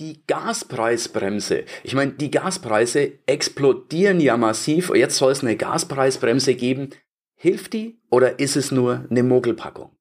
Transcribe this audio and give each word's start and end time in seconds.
Die 0.00 0.24
Gaspreisbremse. 0.26 1.66
Ich 1.84 1.94
meine, 1.94 2.14
die 2.14 2.32
Gaspreise 2.32 3.12
explodieren 3.26 4.18
ja 4.18 4.36
massiv. 4.36 4.90
Jetzt 4.92 5.16
soll 5.16 5.30
es 5.30 5.42
eine 5.42 5.56
Gaspreisbremse 5.56 6.56
geben. 6.56 6.90
Hilft 7.36 7.74
die 7.74 8.00
oder 8.10 8.40
ist 8.40 8.56
es 8.56 8.72
nur 8.72 9.06
eine 9.08 9.22
Mogelpackung? 9.22 9.92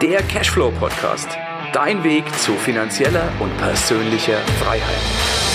Der 0.00 0.22
Cashflow 0.30 0.70
Podcast. 0.78 1.28
Dein 1.74 2.02
Weg 2.02 2.24
zu 2.38 2.52
finanzieller 2.52 3.30
und 3.40 3.54
persönlicher 3.58 4.38
Freiheit. 4.62 5.49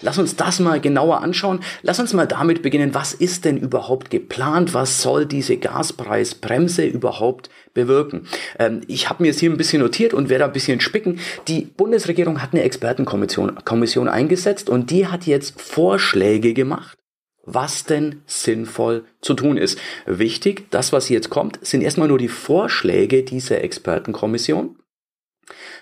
Lass 0.00 0.18
uns 0.18 0.36
das 0.36 0.60
mal 0.60 0.80
genauer 0.80 1.22
anschauen. 1.22 1.60
Lass 1.82 1.98
uns 1.98 2.12
mal 2.12 2.26
damit 2.26 2.62
beginnen, 2.62 2.94
was 2.94 3.14
ist 3.14 3.44
denn 3.44 3.56
überhaupt 3.56 4.10
geplant? 4.10 4.74
Was 4.74 5.02
soll 5.02 5.26
diese 5.26 5.56
Gaspreisbremse 5.56 6.84
überhaupt 6.84 7.50
bewirken? 7.74 8.26
Ähm, 8.58 8.82
ich 8.86 9.08
habe 9.08 9.22
mir 9.22 9.28
jetzt 9.28 9.40
hier 9.40 9.50
ein 9.50 9.56
bisschen 9.56 9.82
notiert 9.82 10.14
und 10.14 10.28
werde 10.28 10.44
ein 10.44 10.52
bisschen 10.52 10.80
spicken. 10.80 11.20
Die 11.48 11.62
Bundesregierung 11.62 12.40
hat 12.42 12.52
eine 12.52 12.62
Expertenkommission 12.62 13.64
Kommission 13.64 14.08
eingesetzt 14.08 14.70
und 14.70 14.90
die 14.90 15.06
hat 15.08 15.26
jetzt 15.26 15.60
Vorschläge 15.60 16.54
gemacht 16.54 16.98
was 17.50 17.84
denn 17.84 18.22
sinnvoll 18.26 19.06
zu 19.22 19.32
tun 19.32 19.56
ist. 19.56 19.78
Wichtig, 20.04 20.70
das, 20.70 20.92
was 20.92 21.08
jetzt 21.08 21.30
kommt, 21.30 21.58
sind 21.62 21.80
erstmal 21.80 22.08
nur 22.08 22.18
die 22.18 22.28
Vorschläge 22.28 23.22
dieser 23.22 23.62
Expertenkommission. 23.62 24.76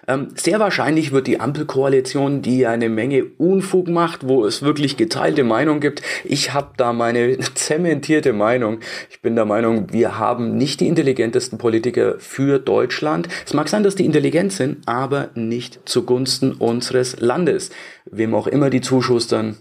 Ähm, 0.08 0.28
sehr 0.34 0.60
wahrscheinlich 0.60 1.12
wird 1.12 1.26
die 1.26 1.40
Ampelkoalition, 1.40 2.42
die 2.42 2.66
eine 2.66 2.88
Menge 2.88 3.24
Unfug 3.38 3.88
macht, 3.88 4.28
wo 4.28 4.44
es 4.44 4.62
wirklich 4.62 4.96
geteilte 4.96 5.44
Meinung 5.44 5.80
gibt. 5.80 6.02
Ich 6.24 6.52
habe 6.52 6.70
da 6.76 6.92
meine 6.92 7.38
zementierte 7.54 8.32
Meinung. 8.32 8.80
Ich 9.10 9.20
bin 9.20 9.34
der 9.34 9.44
Meinung, 9.44 9.92
wir 9.92 10.18
haben 10.18 10.56
nicht 10.56 10.80
die 10.80 10.88
intelligentesten 10.88 11.58
Politiker 11.58 12.16
für 12.18 12.58
Deutschland. 12.58 13.28
Es 13.44 13.54
mag 13.54 13.68
sein, 13.68 13.82
dass 13.82 13.96
die 13.96 14.06
intelligent 14.06 14.52
sind, 14.52 14.86
aber 14.86 15.30
nicht 15.34 15.80
zugunsten 15.88 16.52
unseres 16.52 17.20
Landes. 17.20 17.70
Wem 18.04 18.34
auch 18.34 18.46
immer 18.46 18.70
die 18.70 18.80
zuschustern, 18.80 19.56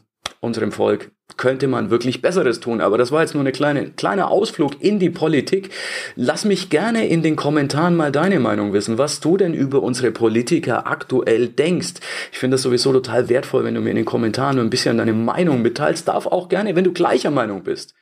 unserem 0.45 0.71
Volk 0.71 1.11
könnte 1.37 1.67
man 1.67 1.89
wirklich 1.89 2.21
Besseres 2.21 2.59
tun. 2.59 2.81
Aber 2.81 2.97
das 2.97 3.11
war 3.11 3.21
jetzt 3.21 3.33
nur 3.33 3.41
eine 3.41 3.51
kleine, 3.51 3.89
kleiner 3.91 4.29
Ausflug 4.29 4.81
in 4.81 4.99
die 4.99 5.09
Politik. 5.09 5.69
Lass 6.15 6.45
mich 6.45 6.69
gerne 6.69 7.07
in 7.07 7.23
den 7.23 7.35
Kommentaren 7.35 7.95
mal 7.95 8.11
deine 8.11 8.39
Meinung 8.39 8.73
wissen, 8.73 8.97
was 8.97 9.19
du 9.19 9.35
denn 9.35 9.53
über 9.53 9.83
unsere 9.83 10.11
Politiker 10.11 10.87
aktuell 10.87 11.49
denkst. 11.49 11.95
Ich 12.31 12.37
finde 12.37 12.55
das 12.55 12.61
sowieso 12.61 12.93
total 12.93 13.27
wertvoll, 13.27 13.63
wenn 13.63 13.75
du 13.75 13.81
mir 13.81 13.89
in 13.89 13.97
den 13.97 14.05
Kommentaren 14.05 14.59
ein 14.59 14.69
bisschen 14.69 14.97
deine 14.97 15.13
Meinung 15.13 15.61
mitteilst. 15.61 16.07
Darf 16.07 16.27
auch 16.27 16.47
gerne, 16.47 16.75
wenn 16.75 16.85
du 16.85 16.93
gleicher 16.93 17.31
Meinung 17.31 17.63
bist 17.63 17.95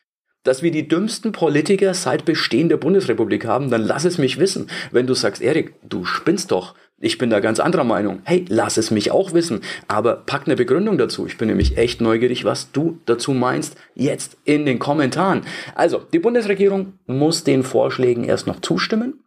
dass 0.43 0.61
wir 0.61 0.71
die 0.71 0.87
dümmsten 0.87 1.31
Politiker 1.31 1.93
seit 1.93 2.25
Bestehen 2.25 2.69
der 2.69 2.77
Bundesrepublik 2.77 3.45
haben, 3.45 3.69
dann 3.69 3.81
lass 3.81 4.03
es 4.03 4.17
mich 4.17 4.39
wissen. 4.39 4.69
Wenn 4.91 5.07
du 5.07 5.13
sagst, 5.13 5.41
Erik, 5.41 5.73
du 5.87 6.05
spinnst 6.05 6.51
doch, 6.51 6.75
ich 7.03 7.17
bin 7.17 7.29
da 7.29 7.41
ganz 7.41 7.59
anderer 7.59 7.83
Meinung. 7.83 8.21
Hey, 8.23 8.45
lass 8.47 8.77
es 8.77 8.89
mich 8.89 9.11
auch 9.11 9.33
wissen. 9.33 9.59
Aber 9.89 10.15
pack 10.25 10.43
eine 10.45 10.55
Begründung 10.55 10.97
dazu. 10.97 11.27
Ich 11.27 11.37
bin 11.37 11.49
nämlich 11.49 11.77
echt 11.77 11.99
neugierig, 11.99 12.45
was 12.45 12.71
du 12.71 12.99
dazu 13.05 13.33
meinst. 13.33 13.75
Jetzt 13.93 14.37
in 14.45 14.65
den 14.65 14.79
Kommentaren. 14.79 15.41
Also, 15.75 16.01
die 16.13 16.19
Bundesregierung 16.19 16.93
muss 17.05 17.43
den 17.43 17.63
Vorschlägen 17.63 18.23
erst 18.23 18.47
noch 18.47 18.61
zustimmen 18.61 19.19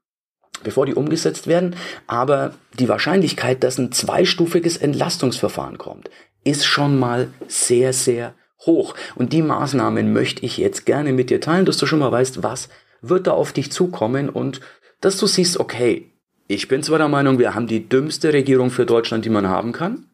bevor 0.65 0.87
die 0.87 0.95
umgesetzt 0.95 1.47
werden. 1.47 1.77
Aber 2.07 2.55
die 2.79 2.89
Wahrscheinlichkeit, 2.89 3.63
dass 3.63 3.79
ein 3.79 3.93
zweistufiges 3.93 4.79
Entlastungsverfahren 4.79 5.77
kommt, 5.77 6.11
ist 6.45 6.65
schon 6.65 6.99
mal 6.99 7.29
sehr, 7.47 7.93
sehr 7.93 8.35
hoch. 8.65 8.95
Und 9.15 9.33
die 9.35 9.43
Maßnahmen 9.43 10.13
möchte 10.13 10.45
ich 10.45 10.57
jetzt 10.57 10.87
gerne 10.87 11.13
mit 11.13 11.29
dir 11.29 11.43
teilen, 11.43 11.67
dass 11.67 11.77
du 11.77 11.87
schon 11.87 11.99
mal 11.99 12.11
weißt, 12.11 12.43
was 12.43 12.69
wird 13.03 13.27
da 13.27 13.33
auf 13.33 13.53
dich 13.53 13.71
zukommen 13.71 14.29
und 14.31 14.61
dass 15.01 15.19
du 15.19 15.27
siehst, 15.27 15.61
okay, 15.61 16.11
ich 16.49 16.69
bin 16.69 16.83
zwar 16.83 16.99
der 16.99 17.09
Meinung, 17.09 17.39
wir 17.39 17.55
haben 17.55 17.67
die 17.67 17.89
dümmste 17.89 18.33
Regierung 18.33 18.71
für 18.71 18.87
Deutschland, 18.87 19.25
die 19.25 19.31
man 19.31 19.49
haben 19.49 19.73
kann, 19.73 20.07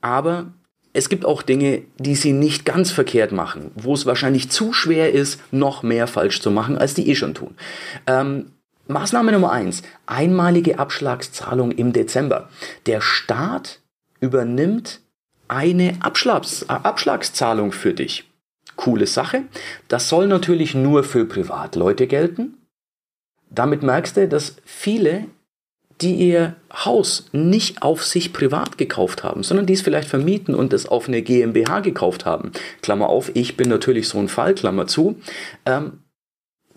aber 0.00 0.52
es 0.92 1.08
gibt 1.08 1.24
auch 1.24 1.42
Dinge, 1.42 1.82
die 1.98 2.14
sie 2.14 2.32
nicht 2.32 2.64
ganz 2.64 2.90
verkehrt 2.90 3.32
machen, 3.32 3.72
wo 3.74 3.94
es 3.94 4.06
wahrscheinlich 4.06 4.50
zu 4.50 4.72
schwer 4.72 5.12
ist, 5.12 5.40
noch 5.50 5.82
mehr 5.82 6.06
falsch 6.06 6.40
zu 6.40 6.50
machen, 6.50 6.78
als 6.78 6.94
die 6.94 7.10
eh 7.10 7.16
schon 7.16 7.34
tun. 7.34 7.54
Ähm, 8.06 8.52
Maßnahme 8.86 9.32
Nummer 9.32 9.50
eins: 9.50 9.82
einmalige 10.06 10.78
Abschlagszahlung 10.78 11.72
im 11.72 11.92
Dezember. 11.92 12.48
Der 12.86 13.00
Staat 13.00 13.80
übernimmt 14.20 15.00
eine 15.48 15.96
Abschlags 16.00 16.68
Abschlagszahlung 16.68 17.72
für 17.72 17.92
dich. 17.92 18.30
Coole 18.76 19.06
Sache. 19.06 19.42
Das 19.88 20.08
soll 20.08 20.26
natürlich 20.26 20.74
nur 20.74 21.04
für 21.04 21.24
Privatleute 21.24 22.06
gelten. 22.06 22.54
Damit 23.50 23.82
merkst 23.82 24.16
du, 24.16 24.28
dass 24.28 24.56
viele, 24.64 25.26
die 26.00 26.14
ihr 26.14 26.56
Haus 26.72 27.28
nicht 27.32 27.82
auf 27.82 28.04
sich 28.04 28.32
privat 28.32 28.78
gekauft 28.78 29.22
haben, 29.22 29.42
sondern 29.42 29.66
die 29.66 29.74
es 29.74 29.82
vielleicht 29.82 30.08
vermieten 30.08 30.54
und 30.54 30.72
es 30.72 30.86
auf 30.86 31.08
eine 31.08 31.22
GmbH 31.22 31.80
gekauft 31.80 32.24
haben, 32.24 32.52
Klammer 32.82 33.08
auf, 33.08 33.30
ich 33.34 33.56
bin 33.56 33.68
natürlich 33.68 34.08
so 34.08 34.18
ein 34.18 34.28
Fall, 34.28 34.54
Klammer 34.54 34.86
zu, 34.86 35.20
ähm, 35.66 36.04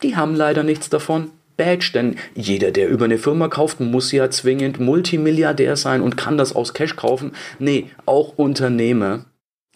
die 0.04 0.16
haben 0.16 0.36
leider 0.36 0.64
nichts 0.64 0.90
davon. 0.90 1.32
Badge, 1.58 1.90
denn 1.94 2.18
jeder, 2.36 2.70
der 2.70 2.88
über 2.88 3.06
eine 3.06 3.18
Firma 3.18 3.48
kauft, 3.48 3.80
muss 3.80 4.12
ja 4.12 4.30
zwingend 4.30 4.80
Multimilliardär 4.80 5.76
sein 5.76 6.02
und 6.02 6.16
kann 6.16 6.38
das 6.38 6.56
aus 6.56 6.76
Cash 6.76 6.96
kaufen. 6.96 7.32
Nee, 7.58 7.90
auch 8.06 8.38
Unternehmer, 8.38 9.26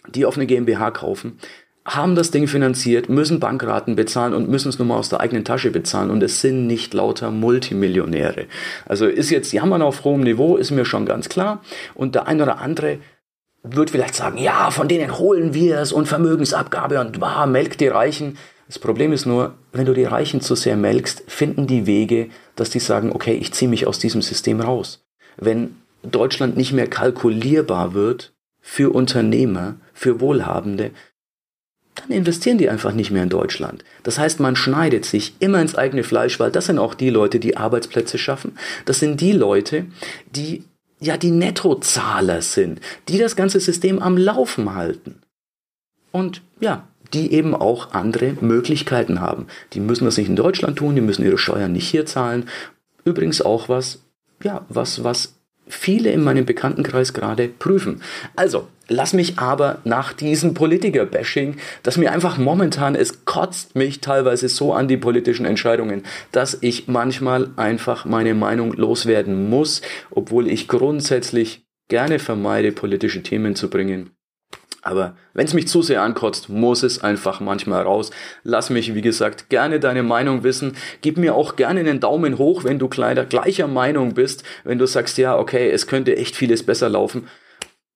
die 0.08 0.26
auf 0.26 0.38
eine 0.38 0.46
GmbH 0.46 0.92
kaufen, 0.92 1.40
haben 1.86 2.16
das 2.16 2.30
Ding 2.30 2.48
finanziert, 2.48 3.10
müssen 3.10 3.40
Bankraten 3.40 3.96
bezahlen 3.96 4.34
und 4.34 4.50
müssen 4.50 4.70
es 4.70 4.78
nur 4.78 4.88
mal 4.88 4.98
aus 4.98 5.10
der 5.10 5.20
eigenen 5.20 5.44
Tasche 5.44 5.72
bezahlen. 5.72 6.12
Und 6.12 6.22
es 6.22 6.42
sind 6.42 6.68
nicht 6.68 6.94
lauter 6.94 7.32
Multimillionäre. 7.32 8.46
Also 8.86 9.08
ist 9.08 9.32
jetzt 9.32 9.52
Jammern 9.52 9.82
auf 9.82 10.04
hohem 10.04 10.22
Niveau, 10.22 10.58
ist 10.58 10.72
mir 10.72 10.86
schon 10.86 11.06
ganz 11.06 11.28
klar. 11.28 11.64
Und 11.96 12.14
der 12.14 12.28
ein 12.28 12.42
oder 12.42 12.60
andere 12.60 13.00
wird 13.64 13.90
vielleicht 13.92 14.16
sagen, 14.16 14.38
ja, 14.38 14.72
von 14.72 14.88
denen 14.88 15.18
holen 15.18 15.54
wir 15.54 15.80
es 15.80 15.92
und 15.92 16.08
Vermögensabgabe 16.08 17.00
und 17.00 17.20
wow, 17.20 17.46
melkt 17.46 17.82
die 17.82 17.88
Reichen. 17.88 18.38
Das 18.68 18.80
Problem 18.80 19.12
ist 19.12 19.26
nur, 19.26 19.56
wenn 19.72 19.86
du 19.86 19.94
die 19.94 20.06
Reichen 20.06 20.42
zu 20.42 20.56
sehr 20.56 20.78
melkst, 20.78 21.24
finden 21.28 21.68
die 21.68 21.86
Wege, 21.86 22.30
dass 22.56 22.70
die 22.70 22.80
sagen, 22.80 23.12
okay, 23.12 23.34
ich 23.34 23.54
ziehe 23.54 23.70
mich 23.70 23.86
aus 23.86 24.00
diesem 24.00 24.22
System 24.22 24.62
raus. 24.62 25.04
Wenn 25.38 25.76
Deutschland 26.04 26.58
nicht 26.58 26.74
mehr 26.74 26.88
kalkulierbar 26.88 27.94
wird 27.94 28.34
für 28.60 28.94
Unternehmer, 28.94 29.76
für 29.94 30.20
Wohlhabende, 30.20 30.92
dann 31.96 32.12
investieren 32.12 32.58
die 32.58 32.70
einfach 32.70 32.94
nicht 32.94 33.12
mehr 33.12 33.24
in 33.24 33.30
Deutschland. 33.30 33.84
Das 34.04 34.18
heißt, 34.18 34.40
man 34.40 34.56
schneidet 34.56 35.06
sich 35.06 35.36
immer 35.40 35.62
ins 35.62 35.76
eigene 35.76 36.04
Fleisch, 36.04 36.40
weil 36.40 36.52
das 36.52 36.68
sind 36.68 36.80
auch 36.80 36.94
die 36.94 37.10
Leute, 37.10 37.40
die 37.40 37.58
Arbeitsplätze 37.58 38.18
schaffen. 38.18 38.58
Das 38.86 39.00
sind 39.00 39.20
die 39.20 39.34
Leute, 39.34 39.86
die 40.34 40.64
ja 41.00 41.18
die 41.18 41.32
Nettozahler 41.32 42.42
sind, 42.42 42.80
die 43.08 43.18
das 43.18 43.36
ganze 43.36 43.60
System 43.60 44.02
am 44.02 44.18
Laufen 44.18 44.76
halten. 44.76 45.22
Und 46.12 46.42
ja, 46.60 46.88
die 47.14 47.34
eben 47.34 47.56
auch 47.56 47.94
andere 47.94 48.38
Möglichkeiten 48.40 49.20
haben. 49.20 49.48
Die 49.74 49.80
müssen 49.80 50.06
das 50.06 50.18
nicht 50.18 50.30
in 50.30 50.36
Deutschland 50.36 50.78
tun, 50.78 50.96
die 50.96 51.02
müssen 51.02 51.26
ihre 51.26 51.38
Steuern 51.38 51.74
nicht 51.74 51.90
hier 51.90 52.06
zahlen. 52.06 52.48
Übrigens 53.04 53.42
auch 53.42 53.68
was, 53.68 54.04
ja, 54.44 54.66
was, 54.70 55.04
was 55.04 55.41
viele 55.72 56.12
in 56.12 56.24
meinem 56.24 56.46
Bekanntenkreis 56.46 57.14
gerade 57.14 57.48
prüfen. 57.48 58.02
Also, 58.36 58.68
lass 58.88 59.14
mich 59.14 59.40
aber 59.40 59.80
nach 59.84 60.14
diesem 60.14 60.54
Politiker-Bashing, 60.54 61.58
das 61.84 61.98
mir 61.98 62.12
einfach 62.12 62.38
momentan, 62.38 62.96
es 62.96 63.26
kotzt 63.26 63.76
mich 63.76 64.02
teilweise 64.02 64.50
so 64.50 64.74
an 64.74 64.88
die 64.88 64.98
politischen 64.98 65.46
Entscheidungen, 65.46 66.04
dass 66.32 66.58
ich 66.62 66.88
manchmal 66.88 67.50
einfach 67.56 68.06
meine 68.06 68.34
Meinung 68.34 68.74
loswerden 68.74 69.50
muss, 69.50 69.82
obwohl 70.10 70.48
ich 70.48 70.68
grundsätzlich 70.68 71.64
gerne 71.90 72.20
vermeide, 72.20 72.72
politische 72.72 73.24
Themen 73.24 73.56
zu 73.56 73.70
bringen. 73.70 74.12
Aber 74.82 75.16
wenn 75.34 75.46
es 75.46 75.54
mich 75.54 75.68
zu 75.68 75.82
sehr 75.82 76.02
ankotzt, 76.02 76.50
muss 76.50 76.82
es 76.82 77.04
einfach 77.04 77.40
manchmal 77.40 77.84
raus. 77.84 78.10
Lass 78.44 78.72
mich, 78.72 78.96
wie 78.96 79.02
gesagt, 79.02 79.50
gerne 79.50 79.80
deine 79.80 80.02
Meinung 80.02 80.44
wissen. 80.44 80.76
Gib 81.02 81.18
mir 81.18 81.36
auch 81.36 81.56
gerne 81.56 81.82
einen 81.82 82.00
Daumen 82.00 82.40
hoch, 82.40 82.64
wenn 82.64 82.80
du 82.80 82.88
Kleider 82.88 83.26
gleicher 83.26 83.68
Meinung 83.68 84.16
bist, 84.16 84.44
wenn 84.64 84.80
du 84.80 84.88
sagst, 84.88 85.18
ja, 85.20 85.38
okay, 85.38 85.70
es 85.70 85.86
könnte 85.86 86.18
echt 86.18 86.36
vieles 86.36 86.64
besser 86.64 86.90
laufen. 86.90 87.28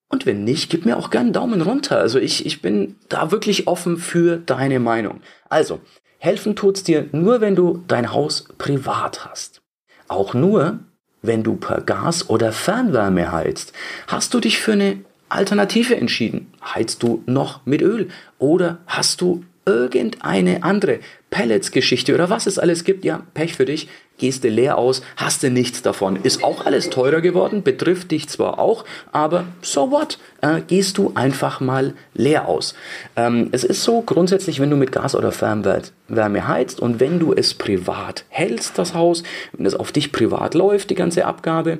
Und 0.08 0.26
wenn 0.26 0.44
nicht, 0.44 0.70
gib 0.70 0.86
mir 0.86 0.96
auch 0.96 1.10
gerne 1.10 1.26
einen 1.26 1.32
Daumen 1.32 1.60
runter. 1.60 1.98
Also 1.98 2.20
ich, 2.20 2.46
ich 2.46 2.62
bin 2.62 2.94
da 3.08 3.32
wirklich 3.32 3.66
offen 3.66 3.96
für 3.96 4.36
deine 4.36 4.78
Meinung. 4.78 5.20
Also, 5.48 5.80
helfen 6.18 6.54
tut's 6.54 6.84
dir 6.84 7.08
nur, 7.10 7.40
wenn 7.40 7.56
du 7.56 7.82
dein 7.88 8.12
Haus 8.12 8.46
privat 8.58 9.26
hast. 9.28 9.62
Auch 10.06 10.34
nur, 10.34 10.78
wenn 11.22 11.42
du 11.42 11.56
per 11.56 11.80
Gas 11.80 12.30
oder 12.30 12.52
Fernwärme 12.52 13.32
heizt. 13.32 13.72
Hast 14.06 14.32
du 14.32 14.38
dich 14.38 14.60
für 14.60 14.72
eine 14.72 14.98
Alternative 15.28 15.96
entschieden? 15.96 16.52
Heizt 16.62 17.02
du 17.02 17.22
noch 17.26 17.64
mit 17.64 17.82
Öl? 17.82 18.08
Oder 18.38 18.78
hast 18.86 19.20
du 19.20 19.44
irgendeine 19.66 20.62
andere 20.62 21.00
Pellets-Geschichte 21.30 22.14
oder 22.14 22.30
was 22.30 22.46
es 22.46 22.58
alles 22.58 22.84
gibt? 22.84 23.04
Ja, 23.04 23.22
Pech 23.34 23.54
für 23.54 23.64
dich. 23.64 23.88
gehst 24.18 24.44
du 24.44 24.48
leer 24.48 24.78
aus, 24.78 25.02
hast 25.16 25.42
du 25.42 25.50
nichts 25.50 25.82
davon. 25.82 26.16
Ist 26.16 26.42
auch 26.42 26.64
alles 26.64 26.88
teurer 26.88 27.20
geworden, 27.20 27.62
betrifft 27.62 28.12
dich 28.12 28.28
zwar 28.28 28.58
auch, 28.58 28.84
aber 29.12 29.44
so 29.60 29.90
what? 29.90 30.18
Äh, 30.40 30.62
gehst 30.66 30.96
du 30.98 31.12
einfach 31.14 31.60
mal 31.60 31.94
leer 32.14 32.48
aus. 32.48 32.74
Ähm, 33.16 33.48
es 33.52 33.64
ist 33.64 33.82
so 33.82 34.00
grundsätzlich, 34.02 34.60
wenn 34.60 34.70
du 34.70 34.76
mit 34.76 34.92
Gas 34.92 35.14
oder 35.14 35.32
Fernwärme 35.32 36.48
heizt 36.48 36.80
und 36.80 37.00
wenn 37.00 37.18
du 37.18 37.34
es 37.34 37.52
privat 37.52 38.24
hältst, 38.28 38.78
das 38.78 38.94
Haus, 38.94 39.22
wenn 39.52 39.66
es 39.66 39.74
auf 39.74 39.92
dich 39.92 40.12
privat 40.12 40.54
läuft, 40.54 40.90
die 40.90 40.94
ganze 40.94 41.26
Abgabe, 41.26 41.78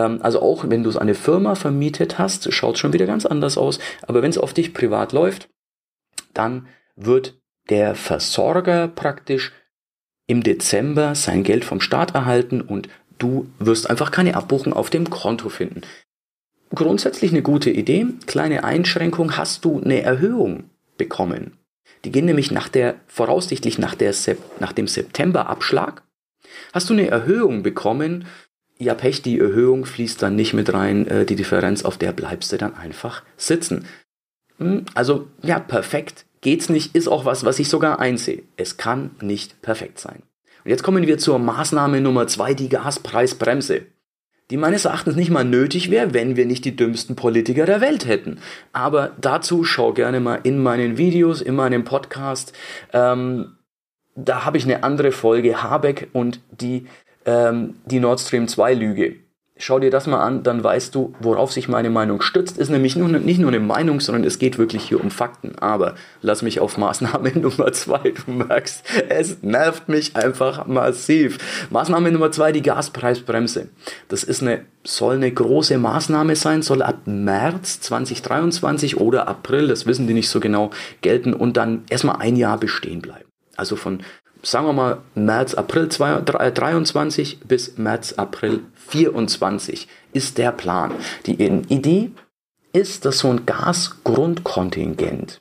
also 0.00 0.42
auch 0.42 0.68
wenn 0.68 0.82
du 0.82 0.90
es 0.90 0.96
eine 0.96 1.14
Firma 1.14 1.54
vermietet 1.54 2.18
hast, 2.18 2.52
schaut 2.52 2.78
schon 2.78 2.92
wieder 2.92 3.06
ganz 3.06 3.26
anders 3.26 3.58
aus, 3.58 3.78
aber 4.02 4.22
wenn 4.22 4.30
es 4.30 4.38
auf 4.38 4.54
dich 4.54 4.74
privat 4.74 5.12
läuft, 5.12 5.48
dann 6.34 6.66
wird 6.96 7.40
der 7.68 7.94
Versorger 7.94 8.88
praktisch 8.88 9.52
im 10.26 10.42
Dezember 10.42 11.14
sein 11.14 11.42
Geld 11.42 11.64
vom 11.64 11.80
Staat 11.80 12.14
erhalten 12.14 12.60
und 12.60 12.88
du 13.18 13.48
wirst 13.58 13.90
einfach 13.90 14.10
keine 14.10 14.36
Abbuchung 14.36 14.72
auf 14.72 14.90
dem 14.90 15.10
Konto 15.10 15.48
finden. 15.48 15.82
Grundsätzlich 16.72 17.32
eine 17.32 17.42
gute 17.42 17.70
Idee. 17.70 18.06
Kleine 18.26 18.62
Einschränkung, 18.62 19.36
hast 19.36 19.64
du 19.64 19.80
eine 19.80 20.02
Erhöhung 20.02 20.70
bekommen. 20.96 21.58
Die 22.04 22.12
gehen 22.12 22.26
nämlich 22.26 22.50
nach 22.50 22.68
der, 22.68 22.96
voraussichtlich 23.08 23.78
nach, 23.78 23.94
der, 23.94 24.14
nach 24.60 24.72
dem 24.72 24.86
September-Abschlag. 24.86 26.02
Hast 26.72 26.88
du 26.88 26.94
eine 26.94 27.08
Erhöhung 27.08 27.62
bekommen, 27.62 28.26
ja 28.84 28.94
Pech, 28.94 29.22
die 29.22 29.38
Erhöhung 29.38 29.84
fließt 29.84 30.20
dann 30.22 30.36
nicht 30.36 30.54
mit 30.54 30.72
rein, 30.72 31.06
äh, 31.06 31.24
die 31.24 31.36
Differenz, 31.36 31.84
auf 31.84 31.98
der 31.98 32.12
bleibst 32.12 32.52
du 32.52 32.56
dann 32.56 32.74
einfach 32.74 33.22
sitzen. 33.36 33.86
Hm, 34.58 34.84
also 34.94 35.28
ja, 35.42 35.58
perfekt 35.58 36.26
geht's 36.40 36.68
nicht, 36.68 36.94
ist 36.94 37.08
auch 37.08 37.24
was, 37.24 37.44
was 37.44 37.58
ich 37.58 37.68
sogar 37.68 37.98
einsehe. 37.98 38.42
Es 38.56 38.76
kann 38.76 39.10
nicht 39.20 39.62
perfekt 39.62 39.98
sein. 39.98 40.22
Und 40.64 40.70
jetzt 40.70 40.82
kommen 40.82 41.06
wir 41.06 41.18
zur 41.18 41.38
Maßnahme 41.38 42.00
Nummer 42.00 42.26
zwei, 42.26 42.54
die 42.54 42.68
Gaspreisbremse. 42.68 43.82
Die 44.50 44.56
meines 44.56 44.84
Erachtens 44.84 45.14
nicht 45.14 45.30
mal 45.30 45.44
nötig 45.44 45.90
wäre, 45.90 46.12
wenn 46.12 46.36
wir 46.36 46.44
nicht 46.44 46.64
die 46.64 46.74
dümmsten 46.74 47.14
Politiker 47.14 47.66
der 47.66 47.80
Welt 47.80 48.06
hätten. 48.06 48.40
Aber 48.72 49.12
dazu 49.20 49.64
schau 49.64 49.92
gerne 49.92 50.18
mal 50.18 50.40
in 50.42 50.58
meinen 50.58 50.98
Videos, 50.98 51.40
in 51.40 51.54
meinem 51.54 51.84
Podcast. 51.84 52.52
Ähm, 52.92 53.56
da 54.16 54.44
habe 54.44 54.58
ich 54.58 54.64
eine 54.64 54.82
andere 54.82 55.12
Folge, 55.12 55.62
Habeck 55.62 56.08
und 56.12 56.40
die, 56.50 56.86
ähm, 57.24 57.74
die 57.84 58.00
Nord 58.00 58.20
Stream 58.20 58.48
2 58.48 58.74
Lüge. 58.74 59.16
Schau 59.62 59.78
dir 59.78 59.90
das 59.90 60.06
mal 60.06 60.22
an, 60.22 60.42
dann 60.42 60.64
weißt 60.64 60.94
du, 60.94 61.14
worauf 61.20 61.52
sich 61.52 61.68
meine 61.68 61.90
Meinung 61.90 62.22
stützt. 62.22 62.56
Ist 62.56 62.70
nämlich 62.70 62.96
nur, 62.96 63.08
nicht 63.08 63.38
nur 63.38 63.50
eine 63.50 63.60
Meinung, 63.60 64.00
sondern 64.00 64.24
es 64.24 64.38
geht 64.38 64.56
wirklich 64.56 64.84
hier 64.84 64.98
um 64.98 65.10
Fakten. 65.10 65.58
Aber 65.58 65.96
lass 66.22 66.40
mich 66.40 66.60
auf 66.60 66.78
Maßnahme 66.78 67.30
Nummer 67.38 67.70
zwei. 67.72 68.14
Du 68.24 68.32
merkst, 68.32 68.82
es 69.10 69.42
nervt 69.42 69.90
mich 69.90 70.16
einfach 70.16 70.66
massiv. 70.66 71.36
Maßnahme 71.68 72.10
Nummer 72.10 72.32
zwei, 72.32 72.52
die 72.52 72.62
Gaspreisbremse. 72.62 73.68
Das 74.08 74.24
ist 74.24 74.40
eine, 74.40 74.64
soll 74.82 75.16
eine 75.16 75.30
große 75.30 75.76
Maßnahme 75.76 76.36
sein, 76.36 76.62
soll 76.62 76.80
ab 76.80 77.02
März 77.04 77.82
2023 77.82 78.96
oder 78.96 79.28
April, 79.28 79.68
das 79.68 79.84
wissen 79.84 80.06
die 80.06 80.14
nicht 80.14 80.30
so 80.30 80.40
genau, 80.40 80.70
gelten 81.02 81.34
und 81.34 81.58
dann 81.58 81.84
erstmal 81.90 82.16
ein 82.16 82.36
Jahr 82.36 82.56
bestehen 82.56 83.02
bleiben. 83.02 83.28
Also 83.56 83.76
von 83.76 84.00
sagen 84.42 84.66
wir 84.66 84.72
mal 84.72 84.98
März, 85.14 85.54
April 85.54 85.88
23 85.88 87.40
bis 87.40 87.76
März, 87.78 88.14
April 88.14 88.64
24 88.74 89.88
ist 90.12 90.38
der 90.38 90.52
Plan. 90.52 90.94
Die 91.26 91.34
Idee 91.34 92.10
ist, 92.72 93.04
dass 93.04 93.18
so 93.18 93.28
ein 93.28 93.46
Gasgrundkontingent 93.46 95.40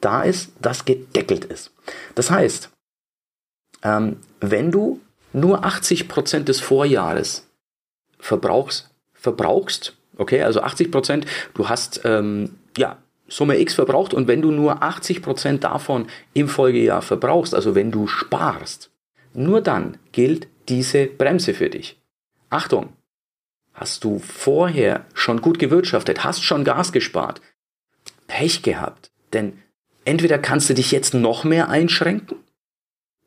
da 0.00 0.22
ist, 0.22 0.52
das 0.60 0.84
gedeckelt 0.84 1.44
ist. 1.44 1.72
Das 2.14 2.30
heißt, 2.30 2.70
ähm, 3.82 4.16
wenn 4.40 4.70
du 4.70 5.00
nur 5.32 5.64
80% 5.64 6.44
des 6.44 6.60
Vorjahres 6.60 7.46
verbrauchst, 8.18 8.90
verbrauchst, 9.12 9.96
okay, 10.16 10.42
also 10.42 10.62
80%, 10.62 11.26
du 11.54 11.68
hast 11.68 12.00
ähm, 12.04 12.58
ja 12.76 12.98
Summe 13.30 13.58
X 13.58 13.74
verbraucht 13.74 14.12
und 14.12 14.28
wenn 14.28 14.42
du 14.42 14.50
nur 14.50 14.82
80% 14.82 15.58
davon 15.58 16.08
im 16.34 16.48
Folgejahr 16.48 17.00
verbrauchst, 17.00 17.54
also 17.54 17.74
wenn 17.74 17.90
du 17.90 18.06
sparst, 18.06 18.90
nur 19.32 19.60
dann 19.60 19.96
gilt 20.12 20.48
diese 20.68 21.06
Bremse 21.06 21.54
für 21.54 21.70
dich. 21.70 22.00
Achtung! 22.50 22.92
Hast 23.72 24.04
du 24.04 24.18
vorher 24.18 25.06
schon 25.14 25.40
gut 25.40 25.58
gewirtschaftet, 25.58 26.24
hast 26.24 26.42
schon 26.42 26.64
Gas 26.64 26.92
gespart, 26.92 27.40
Pech 28.26 28.62
gehabt, 28.62 29.10
denn 29.32 29.62
entweder 30.04 30.38
kannst 30.38 30.68
du 30.68 30.74
dich 30.74 30.90
jetzt 30.90 31.14
noch 31.14 31.44
mehr 31.44 31.70
einschränken 31.70 32.36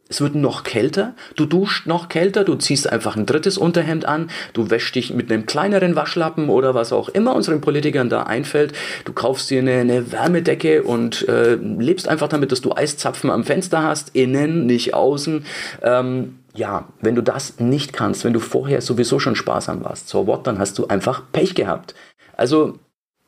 es 0.09 0.21
wird 0.21 0.35
noch 0.35 0.63
kälter, 0.63 1.15
du 1.35 1.45
duscht 1.45 1.87
noch 1.87 2.09
kälter, 2.09 2.43
du 2.43 2.55
ziehst 2.55 2.91
einfach 2.91 3.15
ein 3.15 3.25
drittes 3.25 3.57
Unterhemd 3.57 4.05
an, 4.05 4.29
du 4.53 4.69
wäschst 4.69 4.95
dich 4.95 5.13
mit 5.13 5.31
einem 5.31 5.45
kleineren 5.45 5.95
Waschlappen 5.95 6.49
oder 6.49 6.75
was 6.75 6.93
auch 6.93 7.09
immer 7.09 7.35
unseren 7.35 7.61
Politikern 7.61 8.09
da 8.09 8.23
einfällt. 8.23 8.73
Du 9.05 9.13
kaufst 9.13 9.49
dir 9.49 9.59
eine, 9.59 9.79
eine 9.79 10.11
Wärmedecke 10.11 10.83
und 10.83 11.27
äh, 11.27 11.55
lebst 11.55 12.07
einfach 12.07 12.27
damit, 12.27 12.51
dass 12.51 12.61
du 12.61 12.73
Eiszapfen 12.75 13.31
am 13.31 13.43
Fenster 13.43 13.81
hast, 13.81 14.15
innen, 14.15 14.65
nicht 14.65 14.93
außen. 14.93 15.45
Ähm, 15.81 16.39
ja, 16.53 16.89
wenn 17.01 17.15
du 17.15 17.23
das 17.23 17.59
nicht 17.59 17.93
kannst, 17.93 18.23
wenn 18.23 18.33
du 18.33 18.39
vorher 18.39 18.81
sowieso 18.81 19.19
schon 19.19 19.35
sparsam 19.35 19.83
warst, 19.83 20.09
so 20.09 20.27
what, 20.27 20.45
dann 20.45 20.59
hast 20.59 20.77
du 20.77 20.87
einfach 20.87 21.23
Pech 21.31 21.55
gehabt. 21.55 21.95
Also, 22.37 22.77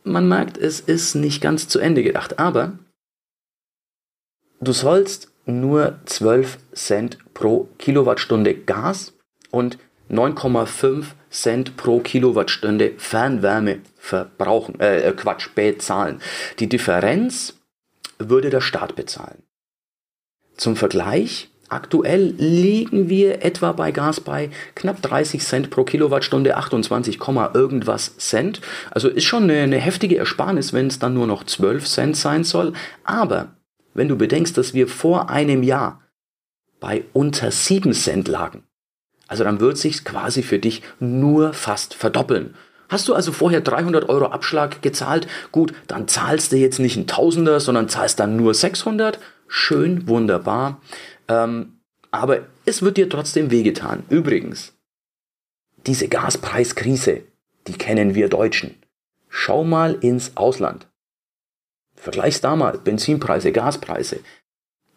man 0.03 0.27
merkt, 0.27 0.57
es 0.57 0.79
ist 0.79 1.15
nicht 1.15 1.41
ganz 1.41 1.67
zu 1.67 1.79
Ende 1.79 2.03
gedacht, 2.03 2.37
aber 2.37 2.73
du 4.61 4.71
sollst 4.71 5.31
nur 5.45 5.99
12 6.05 6.57
Cent 6.73 7.17
pro 7.33 7.69
Kilowattstunde 7.77 8.55
Gas 8.55 9.13
und 9.51 9.77
9,5 10.09 11.05
Cent 11.29 11.77
pro 11.77 11.99
Kilowattstunde 11.99 12.93
Fernwärme 12.97 13.79
verbrauchen, 13.97 14.79
äh, 14.79 15.01
äh, 15.01 15.11
Quatsch, 15.13 15.49
bezahlen. 15.55 16.21
Die 16.59 16.69
Differenz 16.69 17.55
würde 18.19 18.49
der 18.49 18.61
Staat 18.61 18.95
bezahlen. 18.95 19.43
Zum 20.55 20.75
Vergleich, 20.75 21.49
aktuell 21.67 22.33
liegen 22.37 23.09
wir 23.09 23.43
etwa 23.43 23.73
bei 23.73 23.91
Gas 23.91 24.21
bei 24.21 24.51
knapp 24.75 25.01
30 25.01 25.43
Cent 25.43 25.69
pro 25.69 25.83
Kilowattstunde, 25.83 26.55
28, 26.55 27.19
irgendwas 27.53 28.17
Cent. 28.17 28.61
Also 28.91 29.09
ist 29.09 29.25
schon 29.25 29.43
eine, 29.43 29.63
eine 29.63 29.79
heftige 29.79 30.17
Ersparnis, 30.17 30.71
wenn 30.71 30.87
es 30.87 30.99
dann 30.99 31.13
nur 31.13 31.27
noch 31.27 31.43
12 31.43 31.85
Cent 31.85 32.15
sein 32.15 32.43
soll. 32.45 32.73
Aber 33.03 33.55
wenn 33.95 34.07
du 34.07 34.15
bedenkst, 34.15 34.55
dass 34.57 34.75
wir 34.75 34.87
vor 34.87 35.29
einem 35.31 35.63
Jahr 35.63 36.01
bei 36.79 37.05
unter 37.13 37.49
7 37.49 37.93
Cent 37.93 38.27
lagen. 38.27 38.63
Also 39.27 39.43
dann 39.43 39.59
wird 39.59 39.77
sich 39.77 40.05
quasi 40.05 40.43
für 40.43 40.59
dich 40.59 40.83
nur 40.99 41.53
fast 41.53 41.95
verdoppeln. 41.95 42.53
Hast 42.89 43.07
du 43.07 43.15
also 43.15 43.31
vorher 43.31 43.61
300 43.61 44.07
Euro 44.09 44.27
Abschlag 44.27 44.83
gezahlt? 44.83 45.27
Gut, 45.51 45.73
dann 45.87 46.07
zahlst 46.07 46.51
du 46.51 46.57
jetzt 46.57 46.79
nicht 46.79 46.97
ein 46.97 47.07
Tausender, 47.07 47.59
sondern 47.59 47.89
zahlst 47.89 48.19
dann 48.19 48.35
nur 48.35 48.53
600. 48.53 49.19
Schön, 49.47 50.07
wunderbar. 50.07 50.81
Ähm, 51.27 51.79
aber 52.11 52.41
es 52.65 52.83
wird 52.83 52.97
dir 52.97 53.09
trotzdem 53.09 53.49
wehgetan. 53.49 54.03
Übrigens, 54.09 54.73
diese 55.87 56.07
Gaspreiskrise, 56.07 57.23
die 57.67 57.73
kennen 57.73 58.13
wir 58.13 58.29
Deutschen. 58.29 58.75
Schau 59.27 59.63
mal 59.63 59.95
ins 60.01 60.37
Ausland. 60.37 60.87
Vergleich's 62.05 62.39
da 62.39 62.55
mal, 62.55 62.77
Benzinpreise, 62.77 63.51
Gaspreise. 63.51 64.19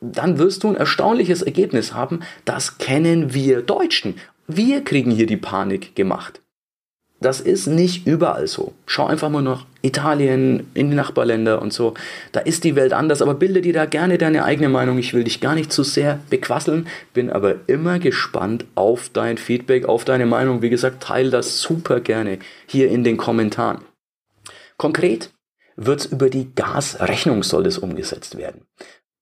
Dann 0.03 0.37
wirst 0.37 0.62
du 0.62 0.69
ein 0.69 0.77
erstaunliches 0.77 1.41
Ergebnis 1.41 1.95
haben, 1.95 2.21
das 2.45 2.77
kennen 2.77 3.33
wir 3.33 3.62
Deutschen. 3.62 4.17
Wir 4.47 4.85
kriegen 4.85 5.11
hier 5.11 5.25
die 5.25 5.38
Panik 5.38 5.97
gemacht. 5.97 6.43
Das 7.19 7.41
ist 7.41 7.67
nicht 7.67 8.07
überall 8.07 8.47
so. 8.47 8.75
Schau 8.85 9.07
einfach 9.07 9.31
mal 9.31 9.41
nach 9.41 9.65
Italien, 9.81 10.71
in 10.75 10.91
die 10.91 10.97
Nachbarländer 10.97 11.62
und 11.62 11.73
so. 11.73 11.95
Da 12.33 12.41
ist 12.41 12.62
die 12.65 12.77
Welt 12.77 12.93
anders, 12.93 13.23
aber 13.23 13.33
bilde 13.33 13.62
dir 13.62 13.73
da 13.73 13.87
gerne 13.87 14.19
deine 14.19 14.45
eigene 14.45 14.69
Meinung. 14.69 14.99
Ich 14.99 15.15
will 15.15 15.25
dich 15.25 15.41
gar 15.41 15.55
nicht 15.55 15.73
zu 15.73 15.85
sehr 15.85 16.21
bequasseln, 16.29 16.88
bin 17.15 17.31
aber 17.31 17.55
immer 17.69 17.99
gespannt 17.99 18.67
auf 18.75 19.09
dein 19.09 19.38
Feedback, 19.38 19.87
auf 19.87 20.05
deine 20.05 20.27
Meinung. 20.27 20.61
Wie 20.61 20.69
gesagt, 20.69 21.03
teile 21.03 21.31
das 21.31 21.62
super 21.62 22.00
gerne 22.00 22.38
hier 22.67 22.91
in 22.91 23.03
den 23.03 23.17
Kommentaren. 23.17 23.79
Konkret 24.77 25.31
wird 25.79 26.07
über 26.07 26.29
die 26.29 26.53
Gasrechnung 26.55 27.45
soll 27.45 27.63
das 27.63 27.79
umgesetzt 27.79 28.37
werden. 28.37 28.67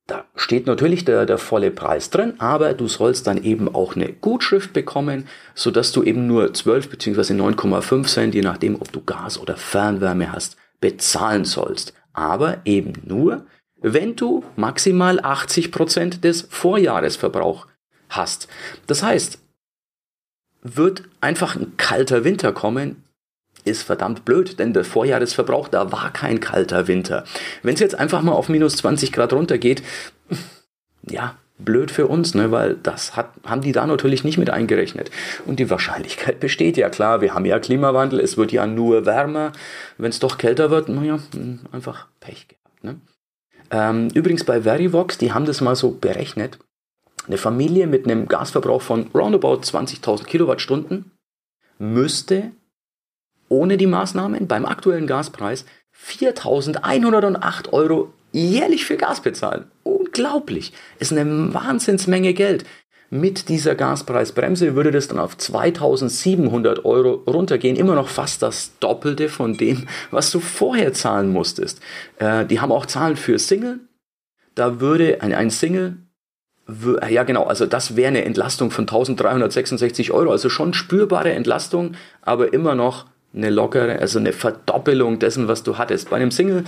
Da 0.07 0.25
steht 0.37 0.67
natürlich 0.67 1.05
der, 1.05 1.27
der 1.27 1.37
volle 1.37 1.71
Preis 1.71 2.11
drin, 2.11 2.35
aber 2.39 2.75
du 2.75 2.89
sollst 2.89 3.27
dann 3.27 3.43
eben 3.43 3.73
auch 3.75 3.95
eine 3.95 4.13
Gutschrift 4.13 4.73
bekommen, 4.73 5.29
sodass 5.55 5.93
du 5.93 6.03
eben 6.03 6.27
nur 6.27 6.55
12 6.55 6.89
bzw. 6.89 7.35
9,5 7.35 8.07
Cent, 8.07 8.35
je 8.35 8.41
nachdem, 8.41 8.77
ob 8.77 8.91
du 8.93 9.03
Gas 9.03 9.39
oder 9.39 9.57
Fernwärme 9.57 10.33
hast, 10.33 10.57
bezahlen 10.81 11.45
sollst. 11.45 11.93
Aber 12.13 12.59
eben 12.65 12.95
nur, 13.05 13.47
wenn 13.83 14.17
du 14.17 14.45
maximal 14.55 15.21
80 15.21 15.73
Prozent 15.73 16.25
des 16.25 16.47
Vorjahresverbrauch 16.49 17.67
hast. 18.09 18.49
Das 18.87 19.03
heißt, 19.03 19.41
wird 20.63 21.03
einfach 21.21 21.57
ein 21.57 21.77
kalter 21.77 22.25
Winter 22.25 22.53
kommen, 22.53 23.05
ist 23.66 23.82
verdammt 23.82 24.25
blöd, 24.25 24.58
denn 24.58 24.73
der 24.73 24.85
Vorjahresverbrauch, 24.85 25.68
da 25.68 25.92
war 25.92 26.12
kein 26.12 26.40
kalter 26.40 26.88
Winter. 26.88 27.25
Wenn 27.62 27.75
es 27.75 27.80
jetzt 27.80 27.99
einfach 27.99 28.23
mal 28.23 28.32
auf 28.32 28.49
minus 28.49 28.76
20 28.76 29.12
Grad 29.12 29.32
runtergeht, 29.32 29.82
ja, 31.08 31.37
blöd 31.58 31.90
für 31.90 32.06
uns, 32.06 32.35
ne, 32.35 32.50
weil 32.50 32.76
das 32.82 33.16
hat, 33.16 33.30
haben 33.44 33.62
die 33.62 33.73
da 33.73 33.87
natürlich 33.87 34.25
nicht 34.25 34.38
mit 34.38 34.50
eingerechnet. 34.50 35.11
Und 35.46 35.58
die 35.58 35.70
Wahrscheinlichkeit 35.70 36.40
besteht 36.40 36.76
ja 36.76 36.90
klar, 36.90 37.20
wir 37.20 37.35
haben 37.35 37.44
ja 37.44 37.58
Klimawandel, 37.58 38.20
es 38.20 38.37
wird 38.37 38.52
ja 38.52 38.66
nur 38.66 39.06
wärmer. 39.06 39.52
Wenn 39.99 40.11
es 40.11 40.18
doch 40.18 40.38
kälter 40.38 40.70
wird, 40.70 40.88
naja, 40.88 41.18
hm, 41.32 41.61
einfach 41.73 42.06
Pech 42.20 42.49
gehabt. 42.49 42.85
Ne? 42.85 43.00
Ähm, 43.70 44.08
übrigens 44.14 44.44
bei 44.44 44.62
Verivox, 44.62 45.18
die 45.18 45.32
haben 45.32 45.46
das 45.46 45.61
mal 45.61 45.76
so 45.76 45.92
berechnet. 45.92 46.58
Eine 47.26 47.38
Familie 47.38 47.87
mit 47.87 48.04
einem 48.04 48.28
Gasverbrauch 48.28 48.82
von 48.82 49.08
roundabout 49.14 49.61
20.000 49.62 50.25
Kilowattstunden 50.25 51.11
müsste 51.78 52.52
ohne 53.49 53.76
die 53.76 53.87
Maßnahmen 53.87 54.47
beim 54.47 54.65
aktuellen 54.65 55.07
Gaspreis 55.07 55.65
4.108 56.05 57.73
Euro 57.73 58.12
jährlich 58.33 58.85
für 58.85 58.97
Gas 58.97 59.21
bezahlen. 59.21 59.71
Unglaublich. 59.83 60.73
Ist 60.99 61.12
eine 61.12 61.55
Wahnsinnsmenge 61.55 62.35
Geld. 62.35 62.65
Mit 63.09 63.49
dieser 63.49 63.76
Gaspreisbremse 63.76 64.75
würde 64.75 64.91
das 64.91 65.09
dann 65.09 65.21
auf 65.21 65.38
2700 65.38 66.85
Euro 66.85 67.23
runtergehen. 67.26 67.76
Immer 67.76 67.95
noch 67.95 68.09
fast 68.09 68.43
das 68.43 68.73
Doppelte 68.81 69.29
von 69.29 69.57
dem, 69.57 69.87
was 70.11 70.31
du 70.33 70.41
vorher 70.41 70.93
zahlen 70.93 71.31
musstest. 71.31 71.81
Äh, 72.19 72.47
die 72.47 72.61
haben 72.61 72.73
auch 72.73 72.87
Zahlen 72.87 73.17
für 73.17 73.38
Single. 73.38 73.81
Da 74.57 74.81
würde 74.81 75.23
ein, 75.23 75.33
ein 75.33 75.50
Single 75.50 75.99
ja 77.09 77.23
genau, 77.23 77.45
also 77.45 77.65
das 77.67 77.95
wäre 77.95 78.09
eine 78.09 78.25
Entlastung 78.25 78.71
von 78.73 78.83
1366 78.83 80.11
Euro, 80.11 80.33
also 80.33 80.49
schon 80.49 80.75
spürbare 80.75 81.33
Entlastung, 81.33 81.93
aber 82.23 82.53
immer 82.53 82.75
noch 82.75 83.07
eine 83.37 83.50
lockere, 83.50 83.99
also 83.99 84.19
eine 84.19 84.33
Verdoppelung 84.33 85.19
dessen, 85.19 85.49
was 85.49 85.62
du 85.62 85.78
hattest. 85.78 86.11
Bei 86.11 86.16
einem 86.16 86.31
Single 86.31 86.64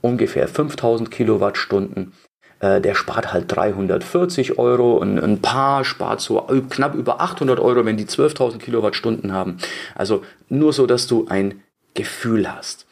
ungefähr 0.00 0.48
5000 0.48 1.10
Kilowattstunden. 1.10 2.12
Äh, 2.60 2.80
der 2.80 2.94
spart 2.94 3.32
halt 3.32 3.50
340 3.54 4.58
Euro 4.58 4.96
und 4.96 5.18
ein 5.18 5.40
Paar 5.40 5.84
spart 5.84 6.20
so 6.20 6.40
knapp 6.68 6.94
über 6.94 7.20
800 7.20 7.58
Euro, 7.58 7.84
wenn 7.84 7.96
die 7.96 8.06
12.000 8.06 8.58
Kilowattstunden 8.58 9.32
haben. 9.32 9.58
Also 9.94 10.24
nur 10.48 10.72
so, 10.72 10.86
dass 10.86 11.06
du 11.06 11.26
ein 11.28 11.62
Gefühl 11.94 12.52
hast. 12.52 12.86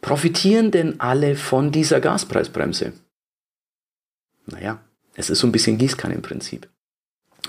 Profitieren 0.00 0.70
denn 0.70 1.00
alle 1.00 1.34
von 1.34 1.72
dieser 1.72 2.00
Gaspreisbremse? 2.00 2.92
Naja, 4.46 4.80
es 5.14 5.30
ist 5.30 5.38
so 5.38 5.46
ein 5.46 5.52
bisschen 5.52 5.78
Gießkannenprinzip. 5.78 6.68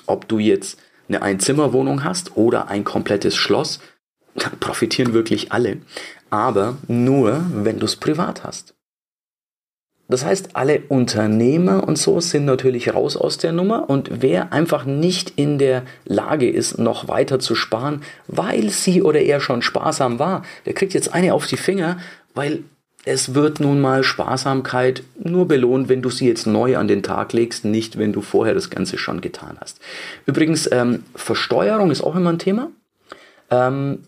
Ob 0.05 0.27
du 0.27 0.39
jetzt 0.39 0.79
eine 1.07 1.21
Einzimmerwohnung 1.21 2.03
hast 2.03 2.37
oder 2.37 2.69
ein 2.69 2.83
komplettes 2.83 3.35
Schloss, 3.35 3.79
profitieren 4.59 5.13
wirklich 5.13 5.51
alle. 5.51 5.77
Aber 6.29 6.77
nur, 6.87 7.45
wenn 7.51 7.79
du 7.79 7.85
es 7.85 7.95
privat 7.95 8.43
hast. 8.43 8.75
Das 10.07 10.23
heißt, 10.23 10.55
alle 10.55 10.81
Unternehmer 10.87 11.87
und 11.87 11.97
so 11.97 12.19
sind 12.19 12.45
natürlich 12.45 12.93
raus 12.93 13.17
aus 13.17 13.39
der 13.39 13.51
Nummer 13.51 13.89
und 13.89 14.21
wer 14.21 14.53
einfach 14.53 14.85
nicht 14.85 15.33
in 15.35 15.57
der 15.57 15.83
Lage 16.05 16.47
ist, 16.47 16.77
noch 16.77 17.07
weiter 17.07 17.39
zu 17.39 17.55
sparen, 17.55 18.01
weil 18.27 18.69
sie 18.69 19.01
oder 19.01 19.21
er 19.21 19.39
schon 19.39 19.63
sparsam 19.63 20.19
war, 20.19 20.43
der 20.67 20.73
kriegt 20.73 20.93
jetzt 20.93 21.11
eine 21.11 21.33
auf 21.33 21.47
die 21.47 21.57
Finger, 21.57 21.97
weil 22.35 22.63
es 23.03 23.33
wird 23.33 23.59
nun 23.59 23.81
mal 23.81 24.03
Sparsamkeit 24.03 25.03
nur 25.17 25.47
belohnt, 25.47 25.89
wenn 25.89 26.01
du 26.03 26.09
sie 26.11 26.27
jetzt 26.27 26.45
neu 26.45 26.77
an 26.77 26.87
den 26.87 27.01
Tag 27.01 27.33
legst, 27.33 27.65
nicht 27.65 27.97
wenn 27.97 28.13
du 28.13 28.21
vorher 28.21 28.53
das 28.53 28.69
Ganze 28.69 28.97
schon 28.99 29.21
getan 29.21 29.57
hast. 29.59 29.79
Übrigens, 30.25 30.69
ähm, 30.71 31.03
Versteuerung 31.15 31.89
ist 31.89 32.01
auch 32.01 32.15
immer 32.15 32.31
ein 32.31 32.39
Thema. 32.39 32.69
Ähm, 33.51 33.99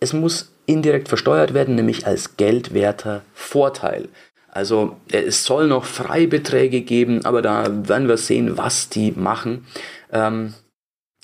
es 0.00 0.12
muss 0.12 0.52
indirekt 0.66 1.08
versteuert 1.08 1.54
werden, 1.54 1.74
nämlich 1.74 2.06
als 2.06 2.36
geldwerter 2.36 3.22
Vorteil. 3.34 4.08
Also 4.48 4.96
es 5.12 5.44
soll 5.44 5.68
noch 5.68 5.84
Freibeträge 5.84 6.80
geben, 6.80 7.24
aber 7.24 7.42
da 7.42 7.88
werden 7.88 8.08
wir 8.08 8.16
sehen, 8.16 8.58
was 8.58 8.88
die 8.88 9.12
machen. 9.12 9.66
Ähm, 10.12 10.54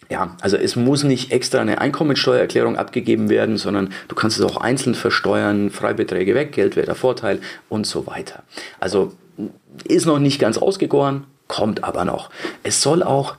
ja, 0.08 0.36
also 0.40 0.56
es 0.56 0.76
muss 0.76 1.02
nicht 1.02 1.32
extra 1.32 1.60
eine 1.60 1.80
Einkommensteuererklärung 1.80 2.76
abgegeben 2.76 3.28
werden, 3.28 3.56
sondern 3.56 3.92
du 4.06 4.14
kannst 4.14 4.38
es 4.38 4.44
auch 4.44 4.58
einzeln 4.58 4.94
versteuern, 4.94 5.70
Freibeträge 5.70 6.34
weg, 6.34 6.52
Geldwerter 6.52 6.94
Vorteil 6.94 7.40
und 7.68 7.86
so 7.86 8.06
weiter. 8.06 8.44
Also 8.78 9.12
ist 9.84 10.06
noch 10.06 10.20
nicht 10.20 10.38
ganz 10.38 10.58
ausgegoren, 10.58 11.26
kommt 11.48 11.82
aber 11.82 12.04
noch. 12.04 12.30
Es 12.62 12.82
soll 12.82 13.02
auch 13.02 13.36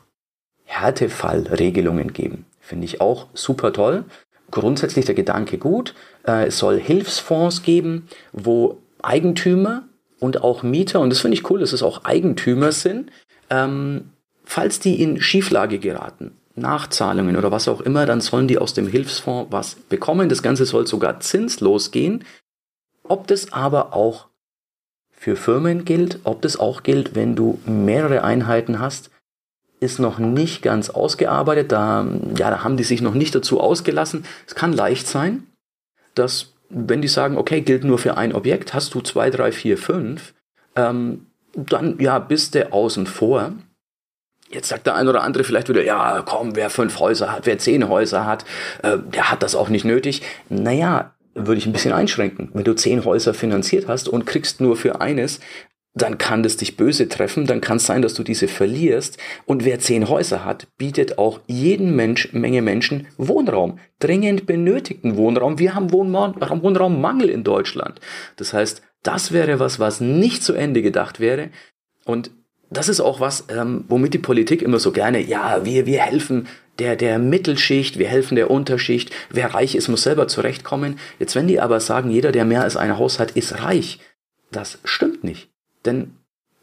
Härtefallregelungen 0.65 2.12
geben. 2.12 2.46
Finde 2.60 2.86
ich 2.86 3.00
auch 3.00 3.27
super 3.34 3.72
toll. 3.72 4.03
Grundsätzlich 4.51 5.06
der 5.06 5.16
Gedanke 5.16 5.58
gut. 5.58 5.94
Äh, 6.25 6.48
es 6.48 6.58
soll 6.58 6.80
Hilfsfonds 6.80 7.63
geben, 7.63 8.08
wo 8.32 8.77
Eigentümer 9.01 9.84
und 10.20 10.44
auch 10.44 10.63
Mieter, 10.63 11.00
und 11.00 11.10
das 11.10 11.20
finde 11.20 11.36
ich 11.36 11.50
cool, 11.50 11.60
dass 11.60 11.74
es 11.74 11.84
auch 11.84 12.06
Eigentümer 12.06 12.72
sind, 12.72 13.12
ähm, 13.50 14.10
falls 14.46 14.80
die 14.80 15.01
in 15.01 15.22
Schieflage 15.22 15.80
geraten, 15.80 16.32
Nachzahlungen 16.56 17.36
oder 17.36 17.51
was 17.51 17.68
auch 17.68 17.82
immer, 17.82 18.06
dann 18.06 18.22
sollen 18.22 18.48
die 18.48 18.58
aus 18.58 18.74
dem 18.74 18.88
Hilfsfonds 18.88 19.51
was 19.51 19.75
bekommen. 19.75 20.30
Das 20.30 20.42
Ganze 20.42 20.66
soll 20.66 20.88
sogar 20.88 21.20
zinslos 21.20 21.92
gehen. 21.92 22.24
Ob 23.04 23.27
das 23.27 23.54
aber 23.54 23.94
auch 23.94 24.27
für 25.12 25.36
Firmen 25.36 25.86
gilt, 25.86 26.20
ob 26.24 26.42
das 26.42 26.58
auch 26.58 26.84
gilt, 26.84 27.16
wenn 27.16 27.36
du 27.36 27.60
mehrere 27.66 28.24
Einheiten 28.24 28.80
hast, 28.80 29.10
ist 29.80 30.00
noch 30.00 30.20
nicht 30.20 30.62
ganz 30.62 30.90
ausgearbeitet. 30.90 31.72
Da, 31.72 32.08
ja, 32.38 32.50
da 32.50 32.64
haben 32.64 32.78
die 32.78 32.84
sich 32.84 33.02
noch 33.02 33.14
nicht 33.14 33.36
dazu 33.36 33.60
ausgelassen. 33.60 34.26
Es 34.48 34.56
kann 34.56 34.74
leicht 34.74 35.08
sein, 35.08 35.44
dass 36.16 36.54
wenn 36.70 37.02
die 37.02 37.08
sagen, 37.08 37.38
okay, 37.38 37.62
gilt 37.62 37.84
nur 37.84 37.98
für 37.98 38.18
ein 38.18 38.34
Objekt, 38.34 38.74
hast 38.74 38.94
du 38.94 39.02
zwei, 39.02 39.30
drei, 39.30 39.52
vier, 39.52 39.78
fünf, 39.78 40.34
ähm, 40.76 41.28
dann 41.56 41.98
ja, 42.00 42.20
bist 42.20 42.56
du 42.56 42.72
außen 42.72 43.08
vor. 43.08 43.54
Jetzt 44.50 44.70
sagt 44.70 44.88
der 44.88 44.96
ein 44.96 45.08
oder 45.08 45.24
andere 45.24 45.44
vielleicht 45.44 45.70
wieder, 45.70 45.84
ja, 45.84 46.24
komm, 46.26 46.56
wer 46.56 46.70
fünf 46.70 47.00
Häuser 47.00 47.32
hat, 47.32 47.46
wer 47.46 47.58
zehn 47.58 47.88
Häuser 47.90 48.26
hat, 48.26 48.46
äh, 48.84 48.98
der 48.98 49.32
hat 49.32 49.44
das 49.44 49.56
auch 49.56 49.70
nicht 49.70 49.86
nötig. 49.86 50.22
Naja, 50.50 51.14
würde 51.34 51.58
ich 51.58 51.66
ein 51.66 51.74
bisschen 51.74 51.94
einschränken. 51.94 52.50
Wenn 52.54 52.64
du 52.64 52.76
zehn 52.76 53.06
Häuser 53.06 53.34
finanziert 53.34 53.88
hast 53.88 54.08
und 54.08 54.26
kriegst 54.26 54.62
nur 54.62 54.76
für 54.76 55.02
eines 55.02 55.40
dann 56.01 56.18
kann 56.18 56.44
das 56.44 56.58
dich 56.58 56.77
böse 56.77 57.10
treffen, 57.10 57.46
dann 57.46 57.62
kann 57.62 57.77
es 57.77 57.86
sein, 57.86 58.01
dass 58.01 58.13
du 58.13 58.24
diese 58.24 58.48
verlierst. 58.48 59.18
Und 59.46 59.66
wer 59.66 59.80
zehn 59.80 60.10
Häuser 60.10 60.46
hat, 60.46 60.68
bietet 60.77 61.18
auch 61.18 61.39
jeden 61.48 61.96
Mensch, 61.96 62.34
Menge 62.34 62.62
Menschen 62.62 63.08
Wohnraum, 63.18 63.80
dringend 64.00 64.46
benötigten 64.46 65.18
Wohnraum. 65.18 65.60
Wir 65.60 65.75
haben 65.75 65.92
Wohnraummangel 65.92 67.30
in 67.30 67.44
Deutschland. 67.44 68.00
Das 68.36 68.54
heißt, 68.54 68.82
das 69.04 69.32
wäre 69.32 69.60
was, 69.60 69.80
was 69.80 70.01
nicht 70.01 70.44
zu 70.44 70.54
Ende 70.54 70.82
gedacht 70.82 71.20
wäre. 71.20 71.50
Und 72.06 72.32
das 72.70 72.89
ist 72.89 73.00
auch 73.00 73.20
was, 73.20 73.46
ähm, 73.50 73.86
womit 73.88 74.13
die 74.13 74.20
Politik 74.20 74.62
immer 74.62 74.80
so 74.80 74.92
gerne, 74.92 75.22
ja, 75.22 75.63
wir, 75.63 75.86
wir 75.86 76.01
helfen 76.01 76.48
der, 76.80 76.96
der 76.96 77.18
Mittelschicht, 77.18 77.98
wir 77.98 78.08
helfen 78.08 78.36
der 78.36 78.51
Unterschicht, 78.51 79.12
wer 79.30 79.54
reich 79.54 79.75
ist, 79.75 79.88
muss 79.88 80.04
selber 80.04 80.27
zurechtkommen. 80.27 81.00
Jetzt, 81.18 81.36
wenn 81.36 81.48
die 81.48 81.60
aber 81.60 81.80
sagen, 81.80 82.12
jeder, 82.12 82.32
der 82.32 82.46
mehr 82.46 82.63
als 82.63 82.75
ein 82.75 82.98
Haus 82.98 83.20
hat, 83.20 83.32
ist 83.32 83.63
reich, 83.63 84.00
das 84.51 84.80
stimmt 84.84 85.24
nicht. 85.24 85.50
Denn 85.86 86.14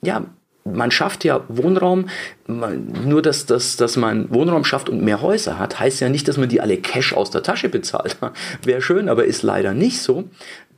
ja, 0.02 0.26
man 0.64 0.90
schafft 0.90 1.24
ja 1.24 1.44
Wohnraum, 1.48 2.08
nur 2.46 3.22
dass, 3.22 3.46
dass, 3.46 3.76
dass 3.76 3.96
man 3.96 4.32
Wohnraum 4.32 4.64
schafft 4.64 4.88
und 4.88 5.02
mehr 5.02 5.20
Häuser 5.20 5.58
hat, 5.58 5.78
heißt 5.78 6.00
ja 6.00 6.08
nicht, 6.08 6.26
dass 6.26 6.38
man 6.38 6.48
die 6.48 6.60
alle 6.60 6.78
Cash 6.78 7.12
aus 7.12 7.30
der 7.30 7.42
Tasche 7.42 7.68
bezahlt. 7.68 8.16
Wäre 8.62 8.80
schön, 8.80 9.08
aber 9.08 9.24
ist 9.24 9.42
leider 9.42 9.74
nicht 9.74 10.00
so. 10.00 10.24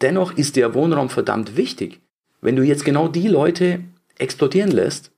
Dennoch 0.00 0.36
ist 0.36 0.56
der 0.56 0.74
Wohnraum 0.74 1.08
verdammt 1.08 1.56
wichtig. 1.56 2.00
Wenn 2.40 2.56
du 2.56 2.62
jetzt 2.62 2.84
genau 2.84 3.08
die 3.08 3.28
Leute 3.28 3.80
explodieren 4.18 4.70
lässt, 4.70 5.12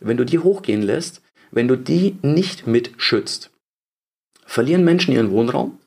wenn 0.00 0.16
du 0.16 0.24
die 0.24 0.38
hochgehen 0.38 0.82
lässt, 0.82 1.22
wenn 1.50 1.68
du 1.68 1.76
die 1.76 2.16
nicht 2.22 2.66
mitschützt, 2.66 3.50
verlieren 4.44 4.84
Menschen 4.84 5.14
ihren 5.14 5.30
Wohnraum. 5.30 5.78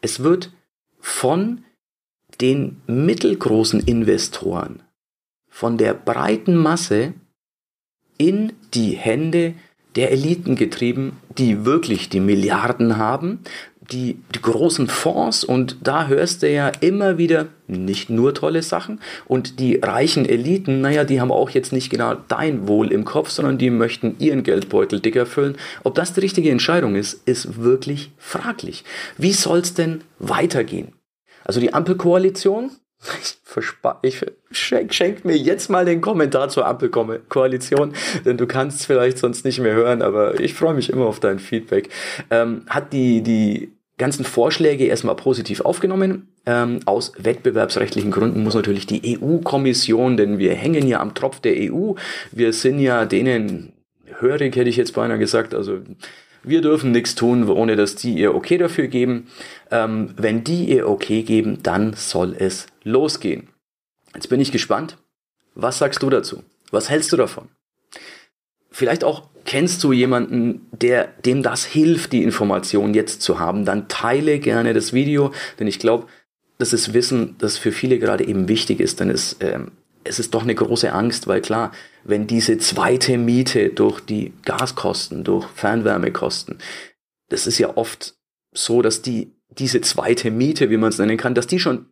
Es 0.00 0.20
wird 0.20 0.52
von 1.00 1.64
den 2.40 2.80
mittelgroßen 2.86 3.80
Investoren 3.80 4.82
von 5.50 5.78
der 5.78 5.94
breiten 5.94 6.56
Masse 6.56 7.14
in 8.18 8.52
die 8.74 8.92
Hände 8.92 9.54
der 9.96 10.12
Eliten 10.12 10.54
getrieben, 10.54 11.16
die 11.38 11.64
wirklich 11.64 12.08
die 12.08 12.20
Milliarden 12.20 12.98
haben, 12.98 13.40
die, 13.90 14.18
die 14.34 14.42
großen 14.42 14.86
Fonds 14.88 15.44
und 15.44 15.78
da 15.82 16.08
hörst 16.08 16.42
du 16.42 16.50
ja 16.50 16.70
immer 16.80 17.16
wieder 17.16 17.48
nicht 17.66 18.10
nur 18.10 18.34
tolle 18.34 18.62
Sachen 18.62 19.00
und 19.26 19.60
die 19.60 19.76
reichen 19.76 20.26
Eliten, 20.26 20.82
naja, 20.82 21.04
die 21.04 21.20
haben 21.20 21.32
auch 21.32 21.50
jetzt 21.50 21.72
nicht 21.72 21.88
genau 21.88 22.14
dein 22.28 22.68
Wohl 22.68 22.92
im 22.92 23.04
Kopf, 23.04 23.30
sondern 23.30 23.56
die 23.56 23.70
möchten 23.70 24.16
ihren 24.18 24.42
Geldbeutel 24.42 25.00
dicker 25.00 25.24
füllen. 25.24 25.56
Ob 25.84 25.94
das 25.94 26.12
die 26.12 26.20
richtige 26.20 26.50
Entscheidung 26.50 26.96
ist, 26.96 27.26
ist 27.26 27.62
wirklich 27.62 28.10
fraglich. 28.18 28.84
Wie 29.16 29.32
soll 29.32 29.60
es 29.60 29.74
denn 29.74 30.02
weitergehen? 30.18 30.92
Also 31.44 31.60
die 31.60 31.72
Ampelkoalition, 31.72 32.70
ich, 34.02 34.16
ich 34.20 34.24
schenk, 34.50 34.92
schenk, 34.92 35.24
mir 35.24 35.36
jetzt 35.36 35.70
mal 35.70 35.84
den 35.84 36.00
Kommentar 36.00 36.48
zur 36.48 36.66
Ampelkoalition, 36.66 37.94
denn 38.24 38.36
du 38.36 38.46
kannst 38.46 38.80
es 38.80 38.86
vielleicht 38.86 39.18
sonst 39.18 39.44
nicht 39.44 39.60
mehr 39.60 39.74
hören, 39.74 40.02
aber 40.02 40.40
ich 40.40 40.54
freue 40.54 40.74
mich 40.74 40.90
immer 40.90 41.06
auf 41.06 41.20
dein 41.20 41.38
Feedback. 41.38 41.90
Ähm, 42.30 42.62
hat 42.68 42.92
die, 42.92 43.22
die 43.22 43.72
ganzen 43.98 44.24
Vorschläge 44.24 44.84
erstmal 44.84 45.16
positiv 45.16 45.60
aufgenommen. 45.60 46.28
Ähm, 46.46 46.80
aus 46.86 47.12
wettbewerbsrechtlichen 47.18 48.10
Gründen 48.10 48.42
muss 48.42 48.54
natürlich 48.54 48.86
die 48.86 49.18
EU-Kommission, 49.20 50.16
denn 50.16 50.38
wir 50.38 50.54
hängen 50.54 50.86
ja 50.86 51.00
am 51.00 51.14
Tropf 51.14 51.40
der 51.40 51.54
EU. 51.56 51.92
Wir 52.32 52.52
sind 52.52 52.78
ja 52.78 53.04
denen 53.04 53.72
gehörig, 54.06 54.56
hätte 54.56 54.70
ich 54.70 54.76
jetzt 54.76 54.94
beinahe 54.94 55.18
gesagt. 55.18 55.54
Also 55.54 55.80
wir 56.42 56.62
dürfen 56.62 56.92
nichts 56.92 57.14
tun, 57.14 57.48
ohne 57.48 57.76
dass 57.76 57.96
die 57.96 58.14
ihr 58.14 58.34
Okay 58.34 58.58
dafür 58.58 58.86
geben. 58.86 59.26
Ähm, 59.70 60.10
wenn 60.16 60.44
die 60.44 60.64
ihr 60.66 60.88
Okay 60.88 61.22
geben, 61.22 61.58
dann 61.62 61.92
soll 61.94 62.34
es 62.38 62.66
losgehen. 62.88 63.48
Jetzt 64.14 64.28
bin 64.28 64.40
ich 64.40 64.52
gespannt. 64.52 64.98
Was 65.54 65.78
sagst 65.78 66.02
du 66.02 66.10
dazu? 66.10 66.42
Was 66.70 66.90
hältst 66.90 67.12
du 67.12 67.16
davon? 67.16 67.48
Vielleicht 68.70 69.04
auch 69.04 69.28
kennst 69.44 69.82
du 69.82 69.92
jemanden, 69.92 70.66
der, 70.72 71.06
dem 71.24 71.42
das 71.42 71.64
hilft, 71.64 72.12
die 72.12 72.22
Information 72.22 72.92
jetzt 72.92 73.22
zu 73.22 73.38
haben, 73.38 73.64
dann 73.64 73.88
teile 73.88 74.38
gerne 74.40 74.74
das 74.74 74.92
Video, 74.92 75.32
denn 75.58 75.66
ich 75.66 75.78
glaube, 75.78 76.06
das 76.58 76.72
ist 76.72 76.92
Wissen, 76.92 77.36
das 77.38 77.56
für 77.56 77.72
viele 77.72 77.98
gerade 77.98 78.26
eben 78.26 78.46
wichtig 78.48 78.80
ist, 78.80 79.00
denn 79.00 79.10
es, 79.10 79.36
ähm, 79.40 79.72
es 80.04 80.18
ist 80.18 80.34
doch 80.34 80.42
eine 80.42 80.54
große 80.54 80.92
Angst, 80.92 81.28
weil 81.28 81.40
klar, 81.40 81.72
wenn 82.04 82.26
diese 82.26 82.58
zweite 82.58 83.16
Miete 83.16 83.70
durch 83.70 84.00
die 84.00 84.32
Gaskosten, 84.44 85.24
durch 85.24 85.46
Fernwärmekosten, 85.54 86.58
das 87.30 87.46
ist 87.46 87.58
ja 87.58 87.76
oft 87.76 88.16
so, 88.52 88.82
dass 88.82 89.02
die, 89.02 89.32
diese 89.48 89.80
zweite 89.80 90.30
Miete, 90.30 90.68
wie 90.70 90.76
man 90.76 90.90
es 90.90 90.98
nennen 90.98 91.16
kann, 91.16 91.34
dass 91.34 91.46
die 91.46 91.58
schon 91.58 91.86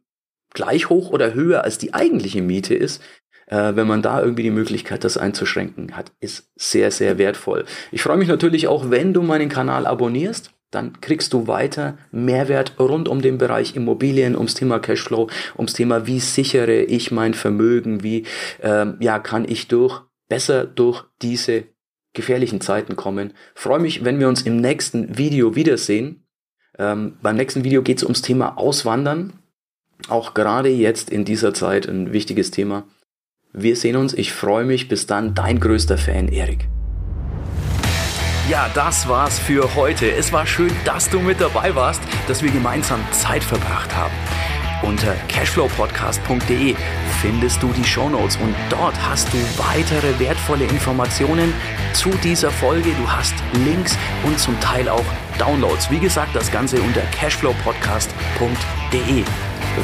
gleich 0.57 0.89
hoch 0.89 1.11
oder 1.11 1.35
höher 1.35 1.63
als 1.63 1.79
die 1.79 1.95
eigentliche 1.95 2.43
Miete 2.43 2.75
ist, 2.75 3.03
äh, 3.47 3.77
wenn 3.77 3.87
man 3.87 4.03
da 4.03 4.21
irgendwie 4.21 4.43
die 4.43 4.51
Möglichkeit, 4.51 5.05
das 5.05 5.17
einzuschränken 5.17 5.97
hat, 5.97 6.11
ist 6.19 6.51
sehr, 6.57 6.91
sehr 6.91 7.19
wertvoll. 7.19 7.65
Ich 7.93 8.03
freue 8.03 8.17
mich 8.17 8.29
natürlich 8.29 8.67
auch, 8.67 8.91
wenn 8.91 9.13
du 9.13 9.23
meinen 9.23 9.49
Kanal 9.49 9.87
abonnierst. 9.87 10.51
Dann 10.73 11.01
kriegst 11.01 11.33
du 11.33 11.47
weiter 11.47 11.97
Mehrwert 12.11 12.75
rund 12.81 13.09
um 13.09 13.23
den 13.23 13.39
Bereich 13.39 13.77
Immobilien, 13.77 14.35
ums 14.35 14.55
Thema 14.55 14.81
Cashflow, 14.81 15.29
ums 15.57 15.75
Thema, 15.75 16.09
wie 16.09 16.19
sichere 16.19 16.83
ich 16.83 17.13
mein 17.13 17.35
Vermögen, 17.35 18.03
wie 18.03 18.25
ähm, 18.63 18.97
ja 18.99 19.21
kann 19.21 19.47
ich 19.49 19.69
durch 19.69 20.03
besser 20.29 20.65
durch 20.65 21.05
diese 21.23 21.65
gefährlichen 22.15 22.61
Zeiten 22.61 22.97
kommen. 22.97 23.33
Freue 23.55 23.79
mich, 23.79 24.05
wenn 24.05 24.19
wir 24.19 24.27
uns 24.27 24.43
im 24.43 24.57
nächsten 24.57 25.17
Video 25.17 25.55
wiedersehen. 25.55 26.27
Ähm, 26.79 27.17
beim 27.23 27.37
nächsten 27.37 27.63
Video 27.63 27.83
geht 27.83 27.99
es 27.99 28.03
ums 28.03 28.23
Thema 28.23 28.59
Auswandern. 28.59 29.35
Auch 30.09 30.35
gerade 30.35 30.69
jetzt 30.69 31.11
in 31.11 31.25
dieser 31.25 31.55
Zeit 31.55 31.87
ein 31.87 32.13
wichtiges 32.13 32.51
Thema. 32.51 32.85
Wir 33.53 33.77
sehen 33.77 33.97
uns. 33.97 34.15
Ich 34.15 34.33
freue 34.33 34.65
mich. 34.65 34.89
Bis 34.89 35.07
dann, 35.07 35.35
dein 35.35 35.61
größter 35.61 35.99
Fan, 35.99 36.29
Erik. 36.29 36.69
Ja, 38.49 38.71
das 38.75 39.09
war's 39.09 39.41
für 39.41 39.75
heute. 39.75 40.09
Es 40.13 40.33
war 40.33 40.47
schön, 40.47 40.71
dass 40.85 41.11
du 41.11 41.19
mit 41.19 41.41
dabei 41.41 41.75
warst, 41.75 42.01
dass 42.29 42.45
wir 42.45 42.51
gemeinsam 42.53 43.01
Zeit 43.11 43.43
verbracht 43.43 43.95
haben. 43.97 44.15
Unter 44.83 45.15
cashflowpodcast.de 45.29 46.77
findest 47.27 47.61
du 47.61 47.73
die 47.73 47.83
Shownotes 47.83 48.37
und 48.37 48.55
dort 48.71 48.95
hast 49.05 49.27
du 49.33 49.39
weitere 49.59 50.17
wertvolle 50.21 50.65
Informationen 50.65 51.53
zu 51.93 52.11
dieser 52.23 52.53
Folge. 52.53 52.91
Du 52.91 53.11
hast 53.11 53.35
Links 53.65 53.99
und 54.23 54.39
zum 54.39 54.61
Teil 54.61 54.89
auch 54.89 55.03
Downloads. 55.37 55.91
Wie 55.91 55.99
gesagt, 55.99 56.37
das 56.37 56.53
Ganze 56.53 56.81
unter 56.81 57.01
cashflowpodcast.de. 57.01 59.25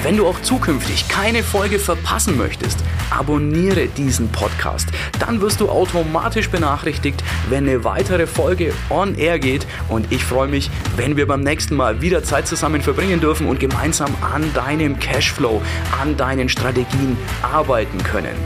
Wenn 0.02 0.16
du 0.16 0.26
auch 0.26 0.40
zukünftig 0.40 1.06
keine 1.08 1.42
Folge 1.42 1.78
verpassen 1.78 2.38
möchtest, 2.38 2.78
abonniere 3.10 3.88
diesen 3.88 4.30
Podcast. 4.30 4.88
Dann 5.18 5.40
wirst 5.40 5.60
du 5.60 5.68
automatisch 5.68 6.48
benachrichtigt, 6.48 7.22
wenn 7.50 7.68
eine 7.68 7.84
weitere 7.84 8.26
Folge 8.26 8.72
on 8.88 9.14
air 9.16 9.38
geht. 9.38 9.66
Und 9.88 10.10
ich 10.10 10.24
freue 10.24 10.48
mich, 10.48 10.70
wenn 10.96 11.16
wir 11.16 11.26
beim 11.26 11.42
nächsten 11.42 11.76
Mal 11.76 12.00
wieder 12.00 12.24
Zeit 12.24 12.48
zusammen 12.48 12.80
verbringen 12.80 13.20
dürfen 13.20 13.46
und 13.46 13.60
gemeinsam 13.60 14.14
an 14.22 14.52
deinem 14.54 14.98
Cashflow, 14.98 15.60
an 16.00 16.16
deinen 16.16 16.48
Strategien 16.48 17.18
arbeiten 17.42 18.02
können. 18.02 18.36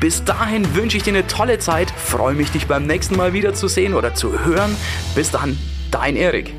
Bis 0.00 0.24
dahin 0.24 0.74
wünsche 0.74 0.96
ich 0.96 1.02
dir 1.02 1.12
eine 1.12 1.26
tolle 1.26 1.58
Zeit, 1.58 1.90
freue 1.90 2.34
mich, 2.34 2.50
dich 2.50 2.66
beim 2.66 2.86
nächsten 2.86 3.16
Mal 3.16 3.32
wieder 3.32 3.54
zu 3.54 3.66
sehen 3.66 3.94
oder 3.94 4.14
zu 4.14 4.44
hören. 4.44 4.76
Bis 5.14 5.30
dann, 5.30 5.58
dein 5.90 6.16
Erik. 6.16 6.54